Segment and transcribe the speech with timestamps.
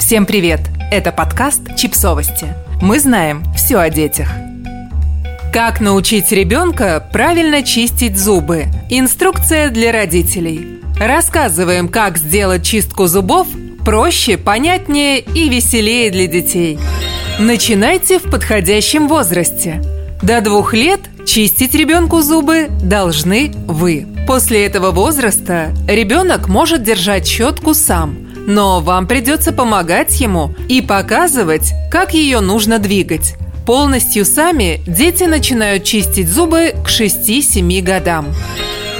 [0.00, 0.60] Всем привет!
[0.90, 2.48] Это подкаст «Чипсовости».
[2.82, 4.28] Мы знаем все о детях.
[5.52, 8.66] Как научить ребенка правильно чистить зубы?
[8.90, 10.80] Инструкция для родителей.
[10.98, 13.46] Рассказываем, как сделать чистку зубов
[13.84, 16.78] проще, понятнее и веселее для детей.
[17.38, 19.82] Начинайте в подходящем возрасте.
[20.22, 24.06] До двух лет чистить ребенку зубы должны вы.
[24.26, 31.72] После этого возраста ребенок может держать щетку сам– но вам придется помогать ему и показывать,
[31.90, 33.34] как ее нужно двигать.
[33.66, 38.26] Полностью сами дети начинают чистить зубы к 6-7 годам.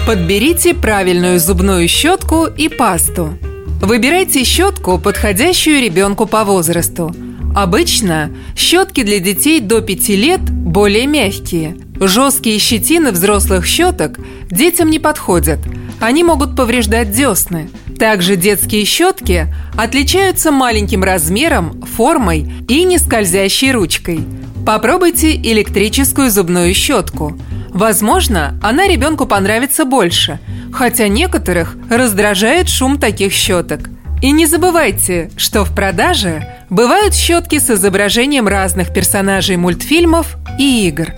[0.07, 3.39] Подберите правильную зубную щетку и пасту.
[3.81, 7.15] Выбирайте щетку, подходящую ребенку по возрасту.
[7.55, 11.77] Обычно щетки для детей до 5 лет более мягкие.
[12.01, 14.19] Жесткие щетины взрослых щеток
[14.51, 15.61] детям не подходят.
[16.01, 24.21] Они могут повреждать десны– также детские щетки отличаются маленьким размером, формой и нескользящей ручкой.
[24.67, 27.39] Попробуйте электрическую зубную щетку.
[27.71, 30.41] Возможно, она ребенку понравится больше,
[30.73, 33.91] хотя некоторых раздражает шум таких щеток.
[34.23, 41.09] И не забывайте, что в продаже бывают щетки с изображением разных персонажей мультфильмов и игр.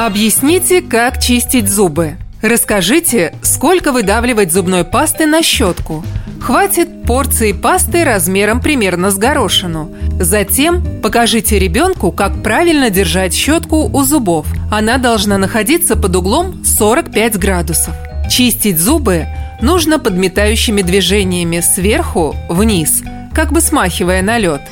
[0.00, 2.16] Объясните, как чистить зубы.
[2.40, 6.02] Расскажите, сколько выдавливать зубной пасты на щетку.
[6.40, 9.94] Хватит порции пасты размером примерно с горошину.
[10.18, 14.46] Затем покажите ребенку, как правильно держать щетку у зубов.
[14.72, 17.94] Она должна находиться под углом 45 градусов.
[18.30, 19.26] Чистить зубы
[19.60, 23.02] нужно подметающими движениями сверху вниз,
[23.34, 24.62] как бы смахивая налет.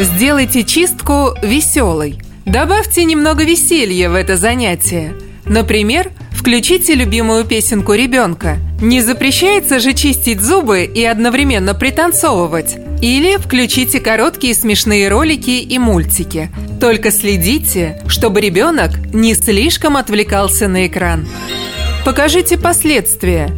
[0.00, 2.23] Сделайте чистку веселой.
[2.46, 5.14] Добавьте немного веселья в это занятие.
[5.46, 6.10] Например,
[6.44, 8.58] Включите любимую песенку ребенка.
[8.82, 12.76] Не запрещается же чистить зубы и одновременно пританцовывать.
[13.00, 16.50] Или включите короткие смешные ролики и мультики.
[16.82, 21.26] Только следите, чтобы ребенок не слишком отвлекался на экран.
[22.04, 23.48] Покажите последствия.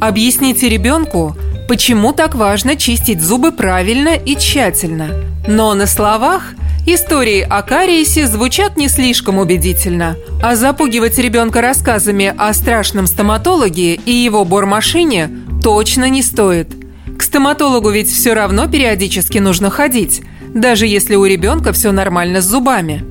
[0.00, 1.36] Объясните ребенку,
[1.66, 5.08] почему так важно чистить зубы правильно и тщательно.
[5.48, 6.54] Но на словах–
[6.90, 14.10] Истории о кариесе звучат не слишком убедительно, а запугивать ребенка рассказами о страшном стоматологе и
[14.10, 15.28] его бормашине
[15.62, 16.74] точно не стоит.
[17.18, 20.22] К стоматологу ведь все равно периодически нужно ходить,
[20.54, 23.04] даже если у ребенка все нормально с зубами.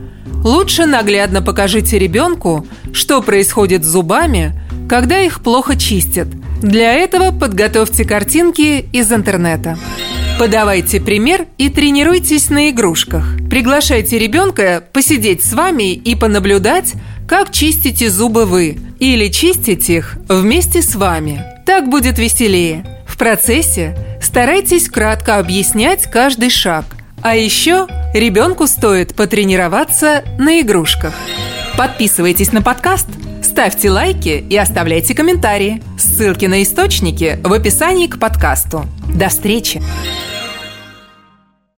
[0.44, 4.60] Лучше наглядно покажите ребенку, что происходит с зубами,
[4.90, 6.30] когда их плохо чистят.
[6.64, 9.78] Для этого подготовьте картинки из интернета.
[10.40, 13.37] Подавайте пример и тренируйтесь на игрушках.
[13.50, 16.94] Приглашайте ребенка посидеть с вами и понаблюдать,
[17.28, 21.44] как чистите зубы вы, или чистить их вместе с вами.
[21.66, 23.04] Так будет веселее.
[23.08, 26.86] В процессе старайтесь кратко объяснять каждый шаг.
[27.22, 31.14] А еще ребенку стоит потренироваться на игрушках.
[31.78, 33.08] Подписывайтесь на подкаст,
[33.44, 35.82] ставьте лайки и оставляйте комментарии.
[35.98, 38.86] Ссылки на источники в описании к подкасту.
[39.14, 39.82] До встречи!